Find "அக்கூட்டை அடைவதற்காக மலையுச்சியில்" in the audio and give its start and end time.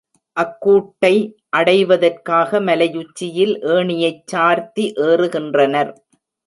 0.37-3.55